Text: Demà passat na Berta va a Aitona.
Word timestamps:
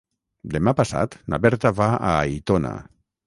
Demà 0.53 0.71
passat 0.79 1.17
na 1.33 1.39
Berta 1.45 1.73
va 1.81 1.91
a 1.97 2.13
Aitona. 2.23 2.75